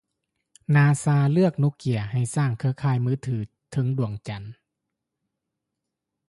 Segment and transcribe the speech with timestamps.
[0.75, 3.37] ນາຊາເລືອກໂນເກຍໃຫ້ສ້າງເຄືອຂ່າຍມືຖື
[3.71, 4.43] ເທິງດວງຈັນ